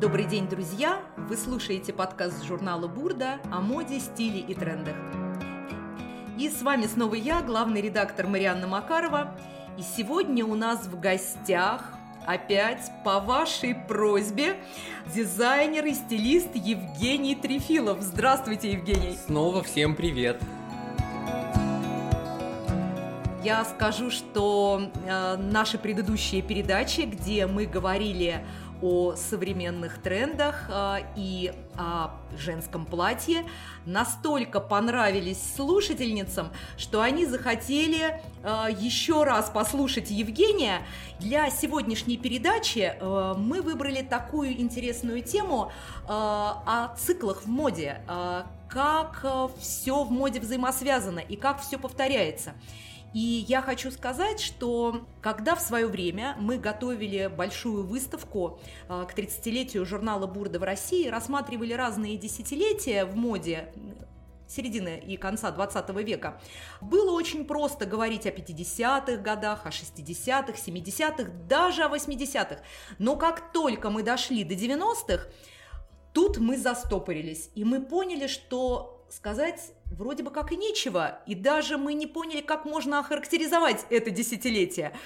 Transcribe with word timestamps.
Добрый 0.00 0.24
день, 0.24 0.48
друзья! 0.48 1.02
Вы 1.18 1.36
слушаете 1.36 1.92
подкаст 1.92 2.42
журнала 2.46 2.88
«Бурда» 2.88 3.38
о 3.52 3.60
моде, 3.60 4.00
стиле 4.00 4.40
и 4.40 4.54
трендах. 4.54 4.96
И 6.38 6.48
с 6.48 6.62
вами 6.62 6.86
снова 6.86 7.16
я, 7.16 7.42
главный 7.42 7.82
редактор 7.82 8.26
Марианна 8.26 8.66
Макарова. 8.66 9.36
И 9.76 9.82
сегодня 9.82 10.46
у 10.46 10.54
нас 10.54 10.86
в 10.86 10.98
гостях 10.98 11.84
опять 12.26 12.90
по 13.04 13.20
вашей 13.20 13.74
просьбе 13.74 14.56
дизайнер 15.14 15.84
и 15.84 15.92
стилист 15.92 16.54
Евгений 16.54 17.34
Трефилов. 17.34 18.00
Здравствуйте, 18.00 18.72
Евгений! 18.72 19.18
Снова 19.26 19.62
всем 19.62 19.94
привет! 19.94 20.40
Я 23.44 23.64
скажу, 23.64 24.10
что 24.10 24.90
э, 25.06 25.36
наши 25.36 25.78
предыдущие 25.78 26.42
передачи, 26.42 27.02
где 27.02 27.46
мы 27.46 27.64
говорили 27.64 28.44
о 28.82 29.14
современных 29.16 30.00
трендах 30.02 30.66
э, 30.68 30.98
и 31.16 31.52
о 31.76 32.10
женском 32.36 32.86
платье 32.86 33.44
настолько 33.84 34.60
понравились 34.60 35.38
слушательницам, 35.56 36.50
что 36.76 37.00
они 37.00 37.26
захотели 37.26 38.20
э, 38.42 38.66
еще 38.78 39.24
раз 39.24 39.50
послушать 39.50 40.10
Евгения. 40.10 40.82
Для 41.18 41.50
сегодняшней 41.50 42.16
передачи 42.16 42.94
э, 42.98 43.34
мы 43.36 43.62
выбрали 43.62 44.02
такую 44.02 44.60
интересную 44.60 45.22
тему 45.22 45.72
о 46.08 46.94
циклах 46.98 47.42
в 47.42 47.46
моде, 47.46 48.00
как 48.68 49.24
все 49.60 50.02
в 50.02 50.10
моде 50.10 50.40
взаимосвязано 50.40 51.20
и 51.20 51.36
как 51.36 51.60
все 51.60 51.78
повторяется. 51.78 52.54
И 53.12 53.44
я 53.48 53.60
хочу 53.60 53.90
сказать, 53.90 54.40
что 54.40 55.06
когда 55.20 55.56
в 55.56 55.60
свое 55.60 55.86
время 55.86 56.36
мы 56.38 56.58
готовили 56.58 57.26
большую 57.26 57.84
выставку 57.84 58.60
а, 58.88 59.04
к 59.04 59.18
30-летию 59.18 59.84
журнала 59.84 60.26
«Бурда» 60.26 60.58
в 60.58 60.62
России, 60.62 61.08
рассматривали 61.08 61.72
разные 61.72 62.16
десятилетия 62.16 63.04
в 63.04 63.16
моде, 63.16 63.72
середины 64.50 65.02
и 65.04 65.16
конца 65.16 65.50
20 65.50 65.88
века, 66.04 66.40
было 66.80 67.12
очень 67.12 67.44
просто 67.44 67.86
говорить 67.86 68.26
о 68.26 68.30
50-х 68.30 69.16
годах, 69.16 69.66
о 69.66 69.70
60-х, 69.70 70.52
70-х, 70.52 71.30
даже 71.48 71.84
о 71.84 71.88
80-х. 71.88 72.60
Но 72.98 73.16
как 73.16 73.52
только 73.52 73.90
мы 73.90 74.02
дошли 74.02 74.44
до 74.44 74.54
90-х, 74.54 75.28
тут 76.12 76.38
мы 76.38 76.58
застопорились, 76.58 77.50
и 77.54 77.64
мы 77.64 77.80
поняли, 77.80 78.26
что 78.26 78.99
сказать 79.10 79.72
вроде 79.90 80.22
бы 80.22 80.30
как 80.30 80.52
и 80.52 80.56
нечего, 80.56 81.20
и 81.26 81.34
даже 81.34 81.76
мы 81.76 81.94
не 81.94 82.06
поняли, 82.06 82.40
как 82.40 82.64
можно 82.64 83.00
охарактеризовать 83.00 83.84
это 83.90 84.10
десятилетие. 84.10 84.96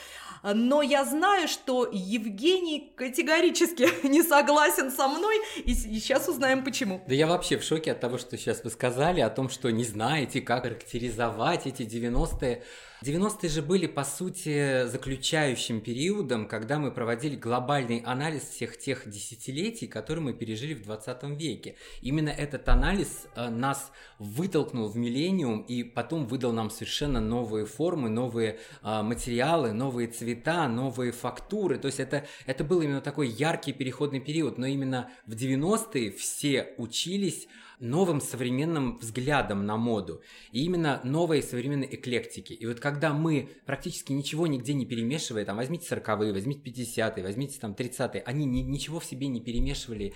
Но 0.52 0.82
я 0.82 1.04
знаю, 1.04 1.48
что 1.48 1.88
Евгений 1.90 2.92
категорически 2.96 3.88
не 4.06 4.22
согласен 4.22 4.90
со 4.90 5.08
мной, 5.08 5.36
и 5.64 5.74
сейчас 5.74 6.28
узнаем 6.28 6.64
почему. 6.64 7.00
Да 7.06 7.14
я 7.14 7.26
вообще 7.26 7.58
в 7.58 7.62
шоке 7.62 7.92
от 7.92 8.00
того, 8.00 8.18
что 8.18 8.36
сейчас 8.36 8.64
вы 8.64 8.70
сказали, 8.70 9.20
о 9.20 9.30
том, 9.30 9.48
что 9.48 9.70
не 9.70 9.84
знаете, 9.84 10.40
как 10.40 10.64
характеризовать 10.64 11.66
эти 11.66 11.82
90-е. 11.82 12.62
90-е 13.02 13.50
же 13.50 13.60
были, 13.60 13.86
по 13.86 14.02
сути, 14.02 14.86
заключающим 14.86 15.82
периодом, 15.82 16.48
когда 16.48 16.78
мы 16.78 16.90
проводили 16.90 17.36
глобальный 17.36 17.98
анализ 17.98 18.44
всех 18.44 18.78
тех 18.78 19.06
десятилетий, 19.06 19.86
которые 19.86 20.24
мы 20.24 20.32
пережили 20.32 20.72
в 20.72 20.82
20 20.82 21.22
веке. 21.38 21.76
Именно 22.00 22.30
этот 22.30 22.66
анализ 22.68 23.26
э, 23.36 23.50
нас 23.50 23.92
вытолкнул 24.18 24.88
в 24.88 24.96
миллениум 24.96 25.60
и 25.60 25.82
потом 25.82 26.26
выдал 26.26 26.52
нам 26.52 26.70
совершенно 26.70 27.20
новые 27.20 27.66
формы, 27.66 28.08
новые 28.08 28.58
э, 28.82 29.02
материалы, 29.02 29.72
новые 29.72 30.08
цвета, 30.08 30.33
новые 30.68 31.12
фактуры. 31.12 31.78
То 31.78 31.86
есть 31.86 32.00
это, 32.00 32.26
это 32.46 32.64
был 32.64 32.82
именно 32.82 33.00
такой 33.00 33.28
яркий 33.28 33.72
переходный 33.72 34.20
период, 34.20 34.58
но 34.58 34.66
именно 34.66 35.10
в 35.26 35.32
90-е 35.32 36.12
все 36.12 36.74
учились 36.78 37.48
новым 37.80 38.20
современным 38.20 38.98
взглядом 38.98 39.66
на 39.66 39.76
моду. 39.76 40.22
И 40.52 40.64
именно 40.64 41.00
новой 41.04 41.42
современной 41.42 41.88
эклектики. 41.90 42.52
И 42.52 42.66
вот 42.66 42.80
когда 42.80 43.12
мы 43.12 43.50
практически 43.66 44.12
ничего 44.12 44.46
нигде 44.46 44.74
не 44.74 44.86
перемешивая, 44.86 45.44
там 45.44 45.56
возьмите 45.56 45.94
40-е, 45.94 46.32
возьмите 46.32 46.60
50-е, 46.60 47.22
возьмите 47.22 47.60
там 47.60 47.72
30-е, 47.72 48.22
они 48.22 48.46
ни, 48.46 48.60
ничего 48.60 49.00
в 49.00 49.04
себе 49.04 49.26
не 49.28 49.40
перемешивали. 49.40 50.14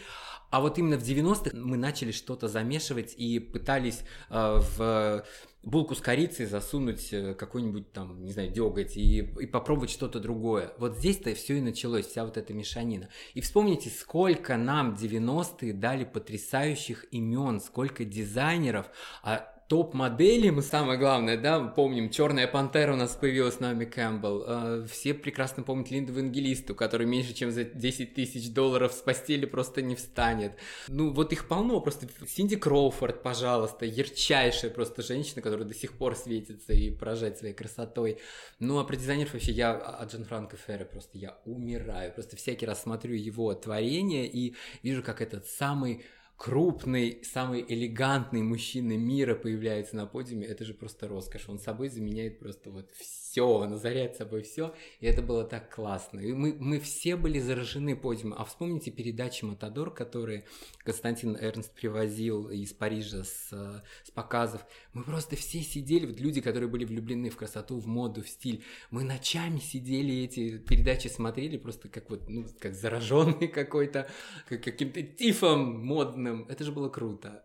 А 0.50 0.60
вот 0.60 0.78
именно 0.78 0.96
в 0.96 1.02
90-х 1.02 1.50
мы 1.56 1.76
начали 1.76 2.10
что-то 2.10 2.48
замешивать 2.48 3.14
и 3.16 3.38
пытались 3.38 4.00
э, 4.30 4.60
в 4.76 5.24
булку 5.62 5.94
с 5.94 6.00
корицей 6.00 6.46
засунуть 6.46 7.12
э, 7.12 7.34
какой-нибудь 7.34 7.92
там, 7.92 8.24
не 8.24 8.32
знаю, 8.32 8.50
деготь 8.50 8.96
и, 8.96 9.18
и 9.18 9.46
попробовать 9.46 9.90
что-то 9.90 10.20
другое. 10.20 10.72
Вот 10.78 10.98
здесь-то 10.98 11.34
все 11.34 11.58
и 11.58 11.60
началось, 11.60 12.06
вся 12.06 12.24
вот 12.24 12.36
эта 12.36 12.54
мешанина. 12.54 13.08
И 13.34 13.40
вспомните, 13.40 13.90
сколько 13.90 14.56
нам 14.56 14.94
90-е 14.94 15.72
дали 15.72 16.04
потрясающих 16.04 17.06
имен, 17.10 17.60
сколько 17.60 18.04
дизайнеров, 18.04 18.86
а 19.22 19.57
топ-модели, 19.68 20.48
мы 20.48 20.62
самое 20.62 20.98
главное, 20.98 21.36
да, 21.36 21.60
помним, 21.60 22.08
Черная 22.08 22.48
пантера 22.48 22.94
у 22.94 22.96
нас 22.96 23.14
появилась 23.14 23.60
Наоми 23.60 23.84
Кэмпбелл, 23.84 24.44
э, 24.46 24.86
все 24.90 25.12
прекрасно 25.12 25.62
помнят 25.62 25.90
Линду 25.90 26.12
Евангелисту, 26.12 26.74
который 26.74 27.06
меньше, 27.06 27.34
чем 27.34 27.50
за 27.50 27.64
10 27.64 28.14
тысяч 28.14 28.50
долларов 28.50 28.92
с 28.92 29.02
постели 29.02 29.44
просто 29.44 29.82
не 29.82 29.94
встанет. 29.94 30.52
Ну, 30.88 31.12
вот 31.12 31.34
их 31.34 31.46
полно, 31.48 31.80
просто 31.80 32.08
Синди 32.26 32.56
Кроуфорд, 32.56 33.22
пожалуйста, 33.22 33.84
ярчайшая 33.84 34.70
просто 34.70 35.02
женщина, 35.02 35.42
которая 35.42 35.68
до 35.68 35.74
сих 35.74 35.92
пор 35.92 36.16
светится 36.16 36.72
и 36.72 36.90
поражает 36.90 37.36
своей 37.36 37.52
красотой. 37.52 38.20
Ну, 38.58 38.78
а 38.78 38.84
про 38.84 38.96
дизайнеров 38.96 39.34
вообще 39.34 39.52
я 39.52 39.72
от 39.72 40.10
Джан 40.10 40.24
Франко 40.24 40.56
Ферре 40.56 40.86
просто 40.86 41.18
я 41.18 41.38
умираю, 41.44 42.14
просто 42.14 42.36
всякий 42.36 42.64
раз 42.64 42.82
смотрю 42.82 43.14
его 43.14 43.52
творение 43.52 44.26
и 44.26 44.56
вижу, 44.82 45.02
как 45.02 45.20
этот 45.20 45.46
самый 45.46 46.06
крупный, 46.38 47.20
самый 47.24 47.64
элегантный 47.68 48.42
мужчина 48.42 48.96
мира 48.96 49.34
появляется 49.34 49.96
на 49.96 50.06
подиуме, 50.06 50.46
это 50.46 50.64
же 50.64 50.72
просто 50.72 51.08
роскошь. 51.08 51.48
Он 51.48 51.58
собой 51.58 51.88
заменяет 51.88 52.38
просто 52.38 52.70
вот 52.70 52.88
все 52.96 53.27
все, 53.38 53.46
он 53.46 53.72
озаряет 53.74 54.16
собой 54.16 54.42
все, 54.42 54.74
и 54.98 55.06
это 55.06 55.22
было 55.22 55.44
так 55.44 55.72
классно. 55.72 56.18
И 56.18 56.32
мы, 56.32 56.56
мы 56.58 56.80
все 56.80 57.14
были 57.14 57.38
заражены 57.38 57.94
подиумом. 57.94 58.36
А 58.38 58.44
вспомните 58.44 58.90
передачи 58.90 59.44
«Матадор», 59.44 59.94
которые 59.94 60.44
Константин 60.82 61.36
Эрнст 61.36 61.72
привозил 61.72 62.50
из 62.50 62.72
Парижа 62.72 63.22
с, 63.22 63.50
с 63.50 64.10
показов. 64.12 64.66
Мы 64.92 65.04
просто 65.04 65.36
все 65.36 65.60
сидели, 65.60 66.06
вот 66.06 66.18
люди, 66.18 66.40
которые 66.40 66.68
были 66.68 66.84
влюблены 66.84 67.30
в 67.30 67.36
красоту, 67.36 67.78
в 67.78 67.86
моду, 67.86 68.22
в 68.22 68.28
стиль. 68.28 68.64
Мы 68.90 69.04
ночами 69.04 69.60
сидели 69.60 70.24
эти 70.24 70.58
передачи 70.58 71.06
смотрели, 71.06 71.58
просто 71.58 71.88
как 71.88 72.10
вот, 72.10 72.28
ну, 72.28 72.44
как 72.58 72.74
зараженный 72.74 73.46
какой-то, 73.60 74.08
как 74.48 74.64
каким-то 74.64 75.00
тифом 75.02 75.86
модным. 75.86 76.44
Это 76.48 76.64
же 76.64 76.72
было 76.72 76.88
круто. 76.88 77.44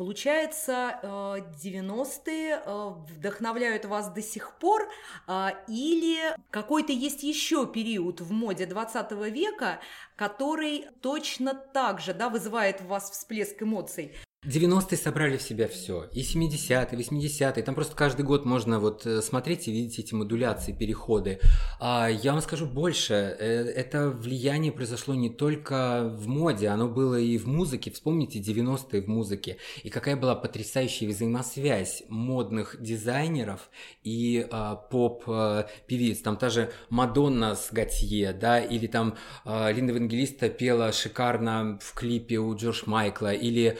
Получается, 0.00 0.98
90-е 1.02 2.54
э, 2.54 2.62
э, 2.64 2.88
вдохновляют 3.10 3.84
вас 3.84 4.08
до 4.08 4.22
сих 4.22 4.56
пор, 4.58 4.88
э, 5.28 5.48
или 5.68 6.34
какой-то 6.48 6.90
есть 6.90 7.22
еще 7.22 7.66
период 7.66 8.22
в 8.22 8.32
моде 8.32 8.64
20 8.64 9.12
века, 9.30 9.78
который 10.16 10.86
точно 11.02 11.52
так 11.52 12.00
же 12.00 12.14
да, 12.14 12.30
вызывает 12.30 12.80
в 12.80 12.86
вас 12.86 13.10
всплеск 13.10 13.62
эмоций? 13.62 14.14
90-е 14.46 14.96
собрали 14.96 15.36
в 15.36 15.42
себя 15.42 15.68
все. 15.68 16.08
И 16.14 16.22
70-е, 16.22 16.98
80-е. 16.98 17.62
Там 17.62 17.74
просто 17.74 17.94
каждый 17.94 18.22
год 18.22 18.46
можно 18.46 18.80
вот 18.80 19.04
э, 19.04 19.20
смотреть 19.20 19.68
и 19.68 19.72
видеть 19.72 19.98
эти 19.98 20.14
модуляции, 20.14 20.72
переходы. 20.72 21.40
А 21.78 22.08
я 22.08 22.32
вам 22.32 22.40
скажу 22.40 22.64
больше. 22.64 23.12
Э, 23.12 23.44
это 23.44 24.08
влияние 24.08 24.72
произошло 24.72 25.14
не 25.14 25.28
только 25.28 26.10
в 26.16 26.26
моде, 26.26 26.68
оно 26.68 26.88
было 26.88 27.20
и 27.20 27.36
в 27.36 27.46
музыке. 27.48 27.90
Вспомните 27.90 28.38
90-е 28.38 29.02
в 29.02 29.08
музыке. 29.08 29.58
И 29.82 29.90
какая 29.90 30.16
была 30.16 30.34
потрясающая 30.34 31.10
взаимосвязь 31.10 32.04
модных 32.08 32.76
дизайнеров 32.80 33.68
и 34.04 34.46
а, 34.50 34.74
поп-певиц. 34.74 36.22
Там 36.22 36.38
та 36.38 36.48
же 36.48 36.72
Мадонна 36.88 37.56
с 37.56 37.70
Готье, 37.70 38.32
да, 38.32 38.58
или 38.58 38.86
там 38.86 39.16
а, 39.44 39.70
Линда 39.70 39.92
Евангелиста 39.92 40.48
пела 40.48 40.92
шикарно 40.92 41.78
в 41.82 41.92
клипе 41.92 42.38
у 42.38 42.56
Джордж 42.56 42.84
Майкла, 42.86 43.34
или 43.34 43.78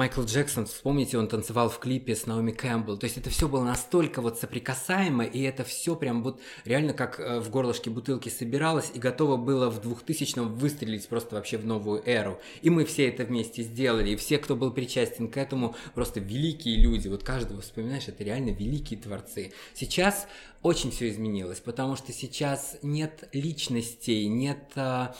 Майкл 0.00 0.22
Джексон, 0.22 0.64
вспомните, 0.64 1.18
он 1.18 1.28
танцевал 1.28 1.68
в 1.68 1.78
клипе 1.78 2.16
с 2.16 2.24
Наоми 2.24 2.52
Кэмпбелл. 2.52 2.96
То 2.96 3.04
есть 3.04 3.18
это 3.18 3.28
все 3.28 3.48
было 3.48 3.62
настолько 3.64 4.22
вот 4.22 4.38
соприкасаемо, 4.38 5.24
и 5.24 5.42
это 5.42 5.62
все 5.62 5.94
прям 5.94 6.22
вот 6.22 6.40
реально 6.64 6.94
как 6.94 7.20
э, 7.20 7.38
в 7.38 7.50
горлышке 7.50 7.90
бутылки 7.90 8.30
собиралось 8.30 8.92
и 8.94 8.98
готово 8.98 9.36
было 9.36 9.68
в 9.68 9.78
2000-м 9.80 10.54
выстрелить 10.54 11.06
просто 11.06 11.34
вообще 11.34 11.58
в 11.58 11.66
новую 11.66 12.02
эру. 12.08 12.40
И 12.62 12.70
мы 12.70 12.86
все 12.86 13.10
это 13.10 13.24
вместе 13.24 13.62
сделали, 13.62 14.12
и 14.12 14.16
все, 14.16 14.38
кто 14.38 14.56
был 14.56 14.72
причастен 14.72 15.30
к 15.30 15.36
этому, 15.36 15.76
просто 15.94 16.18
великие 16.18 16.76
люди. 16.76 17.06
Вот 17.08 17.22
каждого 17.22 17.60
вспоминаешь, 17.60 18.08
это 18.08 18.24
реально 18.24 18.52
великие 18.52 18.98
творцы. 18.98 19.52
Сейчас 19.74 20.26
очень 20.62 20.92
все 20.92 21.10
изменилось, 21.10 21.60
потому 21.60 21.96
что 21.96 22.14
сейчас 22.14 22.78
нет 22.80 23.28
личностей, 23.34 24.28
нет 24.28 24.72
а, 24.76 25.14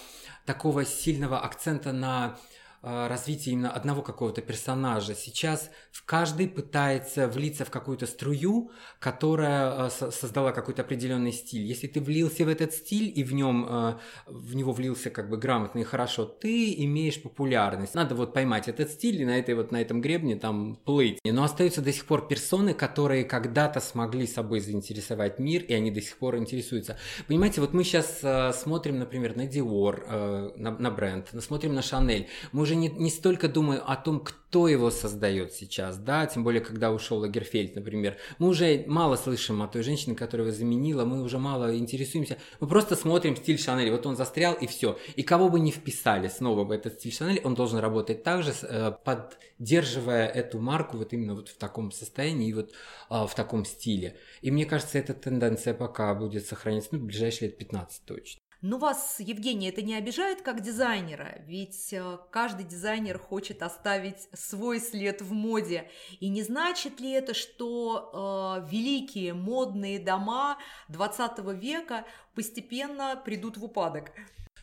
такого 0.46 0.86
сильного 0.86 1.38
акцента 1.38 1.92
на 1.92 2.38
а, 2.82 3.08
развития 3.08 3.50
именно 3.50 3.70
одного 3.70 4.00
какого-то 4.00 4.40
персонажа. 4.40 5.14
Сейчас 5.14 5.70
каждый 6.06 6.48
пытается 6.48 7.28
влиться 7.28 7.66
в 7.66 7.70
какую-то 7.70 8.06
струю, 8.06 8.70
которая 8.98 9.86
а, 9.86 9.90
создала 9.90 10.52
какой-то 10.52 10.80
определенный 10.80 11.32
стиль. 11.32 11.62
Если 11.62 11.88
ты 11.88 12.00
влился 12.00 12.46
в 12.46 12.48
этот 12.48 12.72
стиль 12.72 13.12
и 13.14 13.22
в 13.22 13.34
нем 13.34 13.66
а, 13.68 14.00
в 14.26 14.56
него 14.56 14.72
влился 14.72 15.10
как 15.10 15.28
бы 15.28 15.36
грамотно 15.36 15.80
и 15.80 15.84
хорошо, 15.84 16.24
ты 16.24 16.72
имеешь 16.84 17.22
популярность. 17.22 17.94
Надо 17.94 18.14
вот 18.14 18.32
поймать 18.32 18.66
этот 18.66 18.90
стиль 18.90 19.20
и 19.20 19.26
на 19.26 19.38
этой 19.38 19.54
вот 19.54 19.72
на 19.72 19.82
этом 19.82 20.00
гребне 20.00 20.36
там 20.36 20.76
плыть. 20.76 21.18
Но 21.22 21.44
остаются 21.44 21.82
до 21.82 21.92
сих 21.92 22.06
пор 22.06 22.28
персоны, 22.28 22.72
которые 22.72 23.24
когда-то 23.24 23.80
смогли 23.80 24.26
собой 24.26 24.60
заинтересовать 24.60 25.38
мир, 25.38 25.64
и 25.64 25.74
они 25.74 25.90
до 25.90 26.00
сих 26.00 26.16
пор 26.16 26.38
интересуются. 26.38 26.96
Понимаете, 27.28 27.60
вот 27.60 27.74
мы 27.74 27.84
сейчас 27.84 28.20
смотрим, 28.58 28.98
например, 28.98 29.36
на 29.36 29.46
Dior, 29.46 30.56
на, 30.56 30.70
на 30.70 30.90
бренд, 30.90 31.28
смотрим 31.40 31.74
на 31.74 31.80
Chanel. 31.80 32.26
Мы 32.52 32.62
уже 32.62 32.69
не, 32.74 32.88
не 32.88 33.10
столько 33.10 33.48
думаем 33.48 33.82
о 33.86 33.96
том, 33.96 34.20
кто 34.20 34.68
его 34.68 34.90
создает 34.90 35.52
сейчас, 35.52 35.96
да, 35.96 36.26
тем 36.26 36.42
более, 36.42 36.60
когда 36.60 36.90
ушел 36.90 37.18
Лагерфельд, 37.18 37.76
например. 37.76 38.16
Мы 38.38 38.48
уже 38.48 38.84
мало 38.86 39.16
слышим 39.16 39.62
о 39.62 39.68
той 39.68 39.82
женщине, 39.82 40.16
которая 40.16 40.48
его 40.48 40.56
заменила, 40.56 41.04
мы 41.04 41.22
уже 41.22 41.38
мало 41.38 41.76
интересуемся. 41.76 42.38
Мы 42.58 42.66
просто 42.66 42.96
смотрим 42.96 43.36
стиль 43.36 43.58
Шанель, 43.58 43.90
вот 43.90 44.06
он 44.06 44.16
застрял 44.16 44.54
и 44.54 44.66
все. 44.66 44.98
И 45.16 45.22
кого 45.22 45.48
бы 45.48 45.60
не 45.60 45.70
вписали 45.70 46.28
снова 46.28 46.64
в 46.64 46.70
этот 46.72 46.94
стиль 46.94 47.12
Шанель, 47.12 47.40
он 47.44 47.54
должен 47.54 47.78
работать 47.78 48.22
так 48.22 48.42
же, 48.42 48.52
э, 48.62 48.92
поддерживая 49.04 50.26
эту 50.26 50.58
марку 50.58 50.96
вот 50.96 51.12
именно 51.12 51.34
вот 51.34 51.48
в 51.48 51.56
таком 51.56 51.92
состоянии 51.92 52.48
и 52.48 52.54
вот 52.54 52.72
а, 53.08 53.26
в 53.26 53.34
таком 53.34 53.64
стиле. 53.64 54.16
И 54.40 54.50
мне 54.50 54.66
кажется, 54.66 54.98
эта 54.98 55.14
тенденция 55.14 55.74
пока 55.74 56.14
будет 56.14 56.46
сохраняться, 56.46 56.90
ну, 56.92 56.98
в 56.98 57.02
ближайшие 57.02 57.48
лет 57.48 57.58
15 57.58 58.04
точно. 58.04 58.40
Но 58.62 58.76
вас, 58.76 59.16
Евгений, 59.18 59.70
это 59.70 59.80
не 59.80 59.94
обижает 59.94 60.42
как 60.42 60.60
дизайнера? 60.60 61.40
Ведь 61.46 61.94
э, 61.94 62.18
каждый 62.30 62.66
дизайнер 62.66 63.18
хочет 63.18 63.62
оставить 63.62 64.28
свой 64.34 64.80
след 64.80 65.22
в 65.22 65.32
моде. 65.32 65.90
И 66.20 66.28
не 66.28 66.42
значит 66.42 67.00
ли 67.00 67.10
это, 67.10 67.32
что 67.32 68.60
э, 68.62 68.70
великие 68.70 69.32
модные 69.32 69.98
дома 69.98 70.58
20 70.88 71.38
века 71.54 72.04
постепенно 72.34 73.20
придут 73.24 73.56
в 73.56 73.64
упадок? 73.64 74.12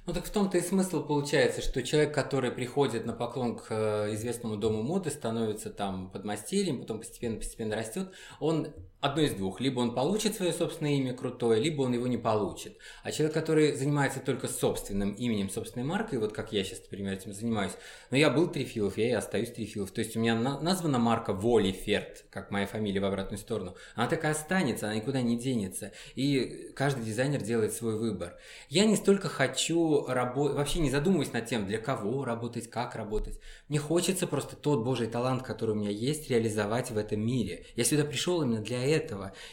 Ну 0.06 0.14
так 0.14 0.26
в 0.26 0.30
том-то 0.30 0.58
и 0.60 0.62
смысл 0.62 1.04
получается, 1.04 1.62
что 1.62 1.82
человек, 1.84 2.14
который 2.14 2.52
приходит 2.52 3.06
на 3.06 3.14
поклон 3.14 3.58
к 3.58 3.66
э, 3.72 4.14
известному 4.14 4.58
дому 4.58 4.84
моды, 4.84 5.10
становится 5.10 5.72
там 5.72 6.12
подмастерьем, 6.12 6.80
потом 6.80 7.00
постепенно-постепенно 7.00 7.76
растет, 7.76 8.12
он 8.40 8.74
одно 9.00 9.22
из 9.22 9.34
двух. 9.36 9.60
Либо 9.60 9.80
он 9.80 9.94
получит 9.94 10.36
свое 10.36 10.52
собственное 10.52 10.94
имя 10.94 11.14
крутое, 11.14 11.62
либо 11.62 11.84
он 11.84 11.94
его 11.94 12.08
не 12.08 12.18
получит. 12.18 12.78
А 13.04 13.12
человек, 13.12 13.34
который 13.34 13.76
занимается 13.76 14.20
только 14.20 14.48
собственным 14.48 15.14
именем, 15.14 15.50
собственной 15.50 15.86
маркой, 15.86 16.20
вот 16.20 16.34
как 16.34 16.52
я 16.52 16.64
сейчас, 16.64 16.82
например, 16.82 17.14
этим 17.14 17.34
занимаюсь, 17.34 17.74
но 18.12 18.18
я 18.18 18.30
был 18.30 18.48
Трифилов, 18.48 18.98
я 18.98 19.10
и 19.10 19.12
остаюсь 19.12 19.52
Трифилов. 19.52 19.92
То 19.92 20.02
есть 20.02 20.16
у 20.16 20.20
меня 20.20 20.36
на- 20.36 20.60
названа 20.60 21.00
марка 21.00 21.34
Воли 21.34 21.72
Ферт, 21.72 22.26
как 22.30 22.52
моя 22.52 22.66
фамилия 22.66 23.00
в 23.00 23.06
обратную 23.06 23.40
сторону. 23.40 23.76
Она 23.96 24.08
такая 24.08 24.32
останется, 24.32 24.88
она 24.88 24.96
никуда 24.96 25.22
не 25.22 25.38
денется. 25.38 25.92
И 26.16 26.72
каждый 26.76 27.04
дизайнер 27.04 27.42
делает 27.42 27.74
свой 27.74 27.98
выбор. 27.98 28.38
Я 28.70 28.86
не 28.86 28.96
столько 28.96 29.30
хочу 29.30 30.06
работать, 30.08 30.58
вообще 30.58 30.80
не 30.80 30.90
задумываюсь 30.90 31.34
над 31.34 31.46
тем, 31.46 31.68
для 31.68 31.78
кого 31.78 32.26
работать, 32.26 32.70
как 32.70 32.96
работать. 32.96 33.40
Мне 33.70 33.80
хочется 33.80 34.28
просто 34.28 34.56
тот 34.56 34.84
божий 34.84 35.08
талант, 35.08 35.44
который 35.44 35.72
у 35.72 35.76
меня 35.76 35.92
есть, 35.92 36.30
реализовать 36.30 36.92
в 36.92 36.98
этом 36.98 37.20
мире. 37.20 37.66
Я 37.76 37.84
сюда 37.84 38.04
пришел 38.04 38.42
именно 38.42 38.62
для 38.62 38.84
этого. 38.84 38.97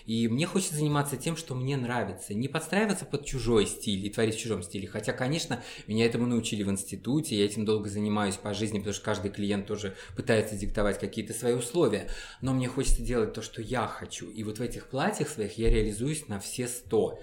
И 0.06 0.28
мне 0.28 0.46
хочется 0.46 0.76
заниматься 0.76 1.16
тем, 1.16 1.36
что 1.36 1.54
мне 1.54 1.76
нравится. 1.76 2.34
Не 2.34 2.48
подстраиваться 2.48 3.04
под 3.04 3.24
чужой 3.24 3.66
стиль 3.66 4.06
и 4.06 4.10
творить 4.10 4.36
в 4.36 4.40
чужом 4.40 4.62
стиле. 4.62 4.88
Хотя, 4.88 5.12
конечно, 5.12 5.62
меня 5.86 6.06
этому 6.06 6.26
научили 6.26 6.62
в 6.62 6.70
институте, 6.70 7.36
я 7.36 7.44
этим 7.44 7.64
долго 7.64 7.88
занимаюсь 7.88 8.36
по 8.36 8.54
жизни, 8.54 8.78
потому 8.78 8.94
что 8.94 9.04
каждый 9.04 9.30
клиент 9.30 9.66
тоже 9.66 9.94
пытается 10.16 10.56
диктовать 10.56 10.98
какие-то 10.98 11.32
свои 11.32 11.54
условия. 11.54 12.08
Но 12.40 12.52
мне 12.52 12.68
хочется 12.68 13.02
делать 13.02 13.32
то, 13.32 13.42
что 13.42 13.62
я 13.62 13.86
хочу. 13.86 14.30
И 14.30 14.42
вот 14.44 14.58
в 14.58 14.62
этих 14.62 14.88
платьях 14.88 15.28
своих 15.28 15.58
я 15.58 15.70
реализуюсь 15.70 16.28
на 16.28 16.38
все 16.40 16.68
сто. 16.68 17.18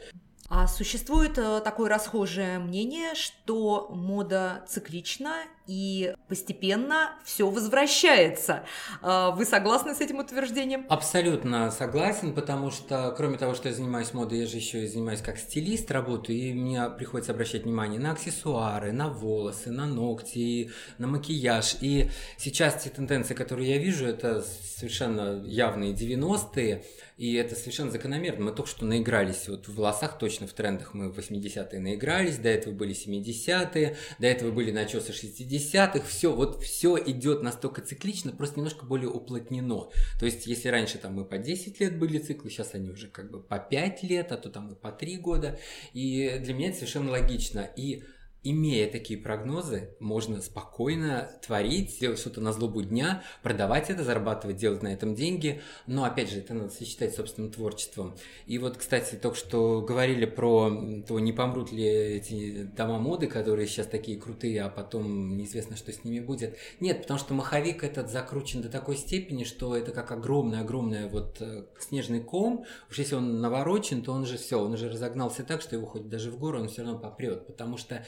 А 0.53 0.68
существует 0.68 1.38
э, 1.38 1.62
такое 1.62 1.89
расхожее 1.89 2.59
мнение, 2.59 3.15
что 3.15 3.88
мода 3.89 4.65
циклична 4.68 5.45
и 5.71 6.13
постепенно 6.27 7.12
все 7.23 7.50
возвращается. 7.50 8.65
А, 9.01 9.31
вы 9.31 9.45
согласны 9.45 9.95
с 9.95 10.01
этим 10.01 10.19
утверждением? 10.19 10.85
Абсолютно 10.89 11.71
согласен, 11.71 12.33
потому 12.33 12.71
что, 12.71 13.13
кроме 13.15 13.38
того, 13.38 13.56
что 13.56 13.69
я 13.69 13.73
занимаюсь 13.73 14.13
модой, 14.13 14.39
я 14.39 14.47
же 14.47 14.57
еще 14.57 14.83
и 14.83 14.88
занимаюсь 14.88 15.21
как 15.21 15.38
стилист, 15.38 15.89
работаю, 15.89 16.38
и 16.38 16.53
мне 16.53 16.89
приходится 16.89 17.31
обращать 17.31 17.63
внимание 17.63 18.01
на 18.01 18.12
аксессуары, 18.12 18.91
на 18.91 19.07
волосы, 19.07 19.71
на 19.71 19.85
ногти, 19.85 20.71
на 20.97 21.07
макияж. 21.07 21.77
И 21.79 22.09
сейчас 22.38 22.83
те 22.83 22.89
тенденции, 22.89 23.33
которые 23.33 23.69
я 23.69 23.77
вижу, 23.77 24.06
это 24.06 24.44
совершенно 24.75 25.41
явные 25.45 25.94
90-е, 25.94 26.83
и 27.18 27.35
это 27.35 27.56
совершенно 27.56 27.91
закономерно. 27.91 28.45
Мы 28.45 28.51
только 28.51 28.69
что 28.69 28.83
наигрались, 28.83 29.47
вот 29.47 29.68
в 29.68 29.75
волосах 29.75 30.18
точно 30.18 30.47
в 30.47 30.53
трендах 30.53 30.94
мы 30.94 31.12
в 31.12 31.18
80-е 31.18 31.79
наигрались, 31.79 32.38
до 32.38 32.50
этого 32.50 32.73
были 32.73 32.94
70-е, 32.94 33.95
до 34.18 34.27
этого 34.27 34.51
были 34.51 34.71
начесы 34.71 35.13
60-х, 35.62 36.06
все, 36.08 36.34
вот 36.34 36.62
все 36.63 36.98
идет 36.98 37.44
настолько 37.44 37.81
циклично, 37.81 38.31
просто 38.31 38.58
немножко 38.58 38.86
более 38.86 39.10
уплотнено. 39.10 39.90
То 40.19 40.25
есть, 40.25 40.48
если 40.48 40.69
раньше 40.69 40.98
там 40.98 41.13
мы 41.13 41.25
по 41.25 41.38
10 41.38 41.80
лет 41.80 41.98
были 41.98 42.19
циклы, 42.19 42.50
сейчас 42.50 42.74
они 42.74 42.90
уже 42.90 43.08
как 43.08 43.31
бы 43.31 43.42
по 43.42 43.60
5 43.60 44.04
лет, 44.04 44.31
а 44.31 44.38
то 44.38 44.50
там 44.50 44.72
и 44.72 44.75
по 44.75 44.92
3 44.92 45.18
года. 45.18 45.60
И 45.94 46.40
для 46.44 46.54
меня 46.54 46.69
это 46.69 46.78
совершенно 46.78 47.12
логично. 47.12 47.69
И 47.75 48.04
имея 48.44 48.90
такие 48.90 49.20
прогнозы, 49.20 49.96
можно 50.00 50.42
спокойно 50.42 51.30
творить, 51.46 52.00
делать 52.00 52.20
что-то 52.20 52.42
на 52.42 52.52
злобу 52.54 52.82
дня, 52.82 53.24
продавать 53.44 53.90
это, 53.90 54.04
зарабатывать, 54.04 54.58
делать 54.58 54.82
на 54.82 54.88
этом 54.88 55.14
деньги. 55.14 55.62
Но, 55.86 56.06
опять 56.06 56.32
же, 56.32 56.40
это 56.40 56.54
надо 56.54 56.70
сочетать 56.72 57.14
с 57.14 57.18
собственным 57.18 57.52
творчеством. 57.52 58.16
И 58.48 58.58
вот, 58.58 58.78
кстати, 58.78 59.16
только 59.16 59.38
что 59.38 59.82
говорили 59.82 60.26
про 60.26 60.72
то, 61.08 61.20
не 61.20 61.34
помрут 61.34 61.72
ли 61.72 61.86
эти 61.86 62.64
дома 62.64 62.98
моды, 62.98 63.28
которые 63.28 63.68
сейчас 63.68 63.86
такие 63.86 64.20
крутые, 64.20 64.64
а 64.64 64.70
потом 64.70 65.38
неизвестно, 65.38 65.76
что 65.76 65.92
с 65.92 66.04
ними 66.04 66.20
будет. 66.20 66.58
Нет, 66.80 67.04
потому 67.04 67.20
что 67.20 67.36
маховик 67.36 67.84
этот 67.84 68.10
закручен 68.10 68.64
до 68.64 68.70
такой 68.70 68.98
степени, 68.98 69.44
что 69.44 69.76
это 69.76 69.92
как 69.92 70.12
огромный-огромный 70.12 71.08
вот 71.10 71.38
э, 71.42 71.66
снежный 71.80 72.22
ком. 72.22 72.66
Уж 72.90 72.98
если 72.98 73.16
он 73.16 73.40
наворочен, 73.40 74.02
то 74.02 74.14
он 74.14 74.26
же 74.26 74.38
все, 74.38 74.60
он 74.60 74.74
уже 74.74 74.90
разогнался 74.90 75.44
так, 75.44 75.62
что 75.62 75.76
его 75.76 75.86
хоть 75.86 76.10
даже 76.10 76.32
в 76.32 76.40
гору 76.40 76.60
он 76.60 76.70
все 76.70 76.82
равно 76.82 76.98
попрет, 76.98 77.46
потому 77.46 77.78
что 77.78 78.04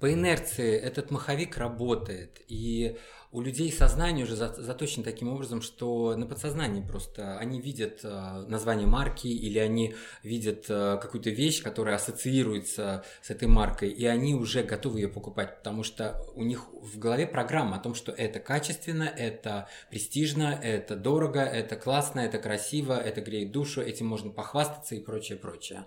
по 0.00 0.12
инерции 0.12 0.76
этот 0.76 1.10
маховик 1.10 1.56
работает, 1.56 2.40
и 2.48 2.96
у 3.32 3.40
людей 3.40 3.72
сознание 3.72 4.24
уже 4.24 4.36
заточено 4.36 5.04
таким 5.04 5.28
образом, 5.28 5.60
что 5.60 6.16
на 6.16 6.26
подсознании 6.26 6.80
просто 6.80 7.38
они 7.38 7.60
видят 7.60 8.00
э, 8.02 8.44
название 8.48 8.86
марки 8.86 9.26
или 9.26 9.58
они 9.58 9.94
видят 10.22 10.66
э, 10.68 10.98
какую-то 11.00 11.30
вещь, 11.30 11.62
которая 11.62 11.96
ассоциируется 11.96 13.04
с 13.20 13.30
этой 13.30 13.48
маркой, 13.48 13.90
и 13.90 14.06
они 14.06 14.34
уже 14.34 14.62
готовы 14.62 15.00
ее 15.00 15.08
покупать, 15.08 15.58
потому 15.58 15.82
что 15.82 16.24
у 16.34 16.44
них 16.44 16.66
в 16.72 16.98
голове 16.98 17.26
программа 17.26 17.76
о 17.76 17.80
том, 17.80 17.94
что 17.94 18.12
это 18.12 18.38
качественно, 18.38 19.04
это 19.04 19.68
престижно, 19.90 20.58
это 20.62 20.96
дорого, 20.96 21.40
это 21.40 21.76
классно, 21.76 22.20
это 22.20 22.38
красиво, 22.38 22.94
это 22.94 23.20
греет 23.20 23.52
душу, 23.52 23.82
этим 23.82 24.06
можно 24.06 24.30
похвастаться 24.30 24.94
и 24.94 25.00
прочее, 25.00 25.36
прочее. 25.36 25.84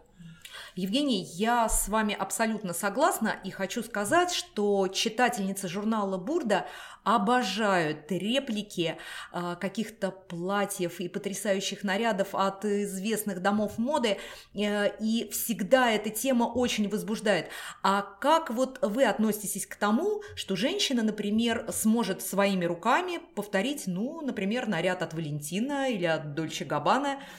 Евгений, 0.75 1.23
я 1.23 1.67
с 1.67 1.87
вами 1.89 2.13
абсолютно 2.13 2.73
согласна 2.73 3.35
и 3.43 3.49
хочу 3.49 3.83
сказать, 3.83 4.31
что 4.31 4.87
читательницы 4.87 5.67
журнала 5.67 6.17
«Бурда» 6.17 6.67
обожают 7.03 8.11
реплики 8.11 8.97
э, 9.31 9.55
каких-то 9.59 10.11
платьев 10.11 10.99
и 10.99 11.07
потрясающих 11.07 11.83
нарядов 11.83 12.29
от 12.33 12.65
известных 12.65 13.41
домов 13.41 13.77
моды, 13.77 14.17
э, 14.53 14.97
и 14.99 15.29
всегда 15.31 15.91
эта 15.91 16.09
тема 16.09 16.43
очень 16.43 16.87
возбуждает. 16.89 17.49
А 17.81 18.01
как 18.01 18.51
вот 18.51 18.79
вы 18.81 19.05
относитесь 19.05 19.65
к 19.65 19.75
тому, 19.75 20.21
что 20.35 20.55
женщина, 20.55 21.01
например, 21.01 21.65
сможет 21.71 22.21
своими 22.21 22.65
руками 22.65 23.19
повторить, 23.35 23.83
ну, 23.87 24.21
например, 24.21 24.67
наряд 24.67 25.01
от 25.01 25.13
Валентина 25.13 25.89
или 25.89 26.05
от 26.05 26.35
Дольче 26.35 26.65
Габбана– 26.65 27.19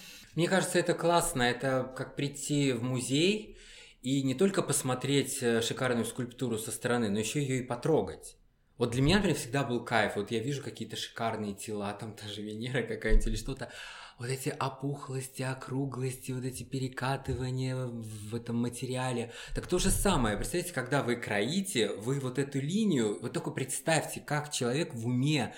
мне 0.40 0.48
кажется, 0.48 0.78
это 0.78 0.94
классно. 0.94 1.42
Это 1.42 1.92
как 1.94 2.16
прийти 2.16 2.72
в 2.72 2.82
музей 2.82 3.58
и 4.00 4.22
не 4.22 4.34
только 4.34 4.62
посмотреть 4.62 5.42
э, 5.42 5.60
шикарную 5.60 6.06
скульптуру 6.06 6.56
со 6.56 6.70
стороны, 6.72 7.10
но 7.10 7.18
еще 7.18 7.42
ее 7.42 7.58
и 7.58 7.62
потрогать. 7.62 8.38
Вот 8.78 8.92
для 8.92 9.02
меня, 9.02 9.16
например, 9.16 9.36
всегда 9.36 9.64
был 9.64 9.84
кайф. 9.84 10.16
Вот 10.16 10.30
я 10.30 10.38
вижу 10.38 10.62
какие-то 10.62 10.96
шикарные 10.96 11.52
тела, 11.52 11.92
там 11.92 12.16
даже 12.16 12.40
Венера 12.40 12.80
какая-нибудь 12.84 13.26
или 13.26 13.36
что-то. 13.36 13.70
Вот 14.18 14.30
эти 14.30 14.48
опухлости, 14.48 15.42
округлости, 15.42 16.32
вот 16.32 16.46
эти 16.46 16.62
перекатывания 16.62 17.76
в 17.76 18.34
этом 18.34 18.56
материале. 18.56 19.34
Так 19.54 19.66
то 19.66 19.78
же 19.78 19.90
самое. 19.90 20.38
Представьте, 20.38 20.72
когда 20.72 21.02
вы 21.02 21.16
кроите, 21.16 21.92
вы 21.96 22.18
вот 22.18 22.38
эту 22.38 22.60
линию, 22.60 23.18
вот 23.20 23.34
только 23.34 23.50
представьте, 23.50 24.20
как 24.20 24.50
человек 24.50 24.94
в 24.94 25.06
уме 25.06 25.54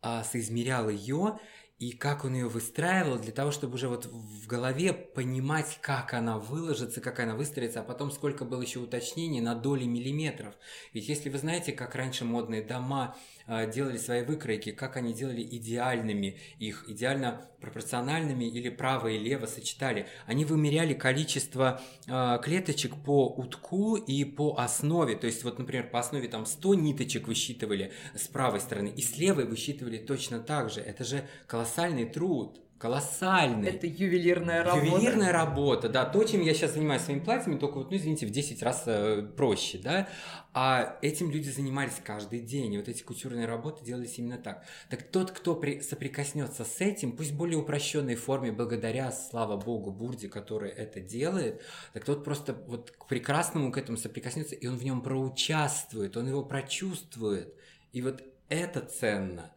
а, 0.00 0.22
соизмерял 0.22 0.88
ее, 0.88 1.40
и 1.82 1.90
как 1.90 2.24
он 2.24 2.34
ее 2.34 2.46
выстраивал 2.46 3.18
для 3.18 3.32
того, 3.32 3.50
чтобы 3.50 3.74
уже 3.74 3.88
вот 3.88 4.06
в 4.06 4.46
голове 4.46 4.92
понимать, 4.92 5.78
как 5.80 6.14
она 6.14 6.38
выложится, 6.38 7.00
как 7.00 7.18
она 7.18 7.34
выстроится, 7.34 7.80
а 7.80 7.82
потом 7.82 8.12
сколько 8.12 8.44
было 8.44 8.62
еще 8.62 8.78
уточнений 8.78 9.40
на 9.40 9.56
доли 9.56 9.82
миллиметров. 9.82 10.54
Ведь 10.92 11.08
если 11.08 11.28
вы 11.28 11.38
знаете, 11.38 11.72
как 11.72 11.96
раньше 11.96 12.24
модные 12.24 12.62
дома 12.62 13.16
делали 13.46 13.96
свои 13.96 14.24
выкройки, 14.24 14.72
как 14.72 14.96
они 14.96 15.12
делали 15.12 15.42
идеальными, 15.42 16.38
их 16.58 16.84
идеально 16.88 17.48
пропорциональными 17.62 18.44
или 18.44 18.68
право 18.68 19.08
и 19.08 19.18
лево 19.18 19.46
сочетали. 19.46 20.06
Они 20.26 20.44
вымеряли 20.44 20.94
количество 20.94 21.80
э, 22.06 22.38
клеточек 22.42 22.96
по 23.02 23.28
утку 23.28 23.96
и 23.96 24.24
по 24.24 24.56
основе. 24.58 25.16
То 25.16 25.26
есть, 25.26 25.44
вот, 25.44 25.58
например, 25.58 25.88
по 25.88 26.00
основе 26.00 26.28
там 26.28 26.44
100 26.44 26.74
ниточек 26.74 27.28
высчитывали 27.28 27.92
с 28.14 28.26
правой 28.28 28.60
стороны, 28.60 28.88
и 28.88 29.00
с 29.00 29.16
левой 29.16 29.46
высчитывали 29.46 29.98
точно 29.98 30.40
так 30.40 30.70
же. 30.70 30.80
Это 30.80 31.04
же 31.04 31.26
колоссальный 31.46 32.04
труд 32.04 32.61
колоссальный. 32.82 33.68
Это 33.68 33.86
ювелирная 33.86 34.64
работа. 34.64 34.86
Ювелирная 34.86 35.32
работа, 35.32 35.88
да. 35.88 36.04
То, 36.04 36.24
чем 36.24 36.40
я 36.40 36.52
сейчас 36.52 36.74
занимаюсь 36.74 37.02
своими 37.02 37.20
платьями, 37.20 37.56
только 37.56 37.76
вот, 37.76 37.92
ну, 37.92 37.96
извините, 37.96 38.26
в 38.26 38.30
10 38.30 38.60
раз 38.60 38.82
э, 38.86 39.22
проще, 39.36 39.78
да. 39.78 40.08
А 40.52 40.98
этим 41.00 41.30
люди 41.30 41.48
занимались 41.48 42.00
каждый 42.04 42.40
день. 42.40 42.74
И 42.74 42.78
вот 42.78 42.88
эти 42.88 43.04
кутюрные 43.04 43.46
работы 43.46 43.84
делались 43.84 44.18
именно 44.18 44.36
так. 44.36 44.64
Так 44.90 45.04
тот, 45.04 45.30
кто 45.30 45.54
при, 45.54 45.80
соприкоснется 45.80 46.64
с 46.64 46.80
этим, 46.80 47.12
пусть 47.12 47.30
в 47.30 47.36
более 47.36 47.56
упрощенной 47.56 48.16
форме, 48.16 48.50
благодаря, 48.50 49.12
слава 49.12 49.56
богу, 49.56 49.92
Бурде, 49.92 50.28
который 50.28 50.70
это 50.70 50.98
делает, 51.00 51.62
так 51.92 52.04
тот 52.04 52.24
просто 52.24 52.52
вот 52.66 52.90
к 52.90 53.06
прекрасному 53.06 53.70
к 53.70 53.78
этому 53.78 53.96
соприкоснется, 53.96 54.56
и 54.56 54.66
он 54.66 54.76
в 54.76 54.82
нем 54.82 55.02
проучаствует, 55.02 56.16
он 56.16 56.26
его 56.26 56.42
прочувствует. 56.42 57.54
И 57.92 58.02
вот 58.02 58.24
это 58.48 58.80
ценно. 58.80 59.52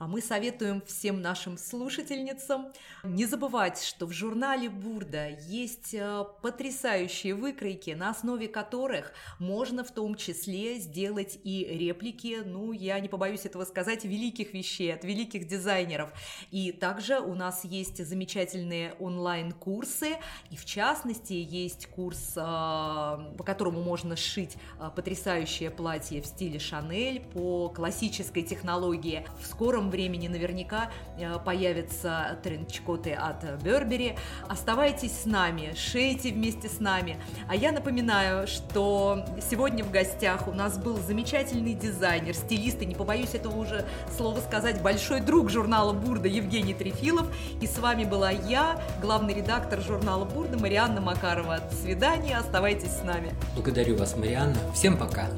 А 0.00 0.06
мы 0.06 0.22
советуем 0.22 0.80
всем 0.86 1.20
нашим 1.20 1.58
слушательницам 1.58 2.72
не 3.04 3.26
забывать, 3.26 3.82
что 3.82 4.06
в 4.06 4.12
журнале 4.12 4.70
Бурда 4.70 5.28
есть 5.28 5.92
э, 5.92 6.24
потрясающие 6.40 7.34
выкройки, 7.34 7.90
на 7.90 8.08
основе 8.08 8.48
которых 8.48 9.12
можно 9.38 9.84
в 9.84 9.90
том 9.90 10.14
числе 10.14 10.78
сделать 10.78 11.38
и 11.44 11.66
реплики, 11.66 12.38
ну, 12.42 12.72
я 12.72 12.98
не 12.98 13.08
побоюсь 13.08 13.44
этого 13.44 13.66
сказать, 13.66 14.06
великих 14.06 14.54
вещей 14.54 14.94
от 14.94 15.04
великих 15.04 15.46
дизайнеров. 15.46 16.14
И 16.50 16.72
также 16.72 17.20
у 17.20 17.34
нас 17.34 17.66
есть 17.66 18.02
замечательные 18.02 18.94
онлайн-курсы, 19.00 20.16
и 20.50 20.56
в 20.56 20.64
частности 20.64 21.34
есть 21.34 21.88
курс, 21.88 22.32
э, 22.36 22.40
по 22.40 23.44
которому 23.44 23.82
можно 23.82 24.16
сшить 24.16 24.56
э, 24.78 24.90
потрясающее 24.96 25.70
платье 25.70 26.22
в 26.22 26.26
стиле 26.26 26.58
Шанель 26.58 27.20
по 27.20 27.68
классической 27.68 28.44
технологии. 28.44 29.26
В 29.42 29.46
скором 29.46 29.89
времени 29.90 30.28
наверняка 30.28 30.90
э, 31.18 31.38
появятся 31.44 32.38
тренчкоты 32.42 33.12
от 33.12 33.62
Бербери. 33.62 34.16
Оставайтесь 34.48 35.22
с 35.22 35.26
нами, 35.26 35.74
шейте 35.76 36.32
вместе 36.32 36.68
с 36.68 36.80
нами. 36.80 37.16
А 37.48 37.54
я 37.54 37.72
напоминаю, 37.72 38.46
что 38.46 39.24
сегодня 39.50 39.84
в 39.84 39.90
гостях 39.90 40.48
у 40.48 40.52
нас 40.52 40.78
был 40.78 40.96
замечательный 40.96 41.74
дизайнер, 41.74 42.34
стилист, 42.34 42.80
и 42.82 42.86
не 42.86 42.94
побоюсь 42.94 43.34
этого 43.34 43.56
уже 43.56 43.84
слова 44.16 44.40
сказать, 44.40 44.82
большой 44.82 45.20
друг 45.20 45.50
журнала 45.50 45.92
«Бурда» 45.92 46.28
Евгений 46.28 46.74
Трефилов. 46.74 47.26
И 47.60 47.66
с 47.66 47.78
вами 47.78 48.04
была 48.04 48.30
я, 48.30 48.80
главный 49.00 49.34
редактор 49.34 49.80
журнала 49.80 50.24
«Бурда» 50.24 50.58
Марианна 50.58 51.00
Макарова. 51.00 51.58
До 51.58 51.76
свидания, 51.76 52.38
оставайтесь 52.38 52.92
с 52.92 53.02
нами. 53.02 53.34
Благодарю 53.54 53.96
вас, 53.96 54.16
Марианна. 54.16 54.56
Всем 54.74 54.96
пока. 54.96 55.28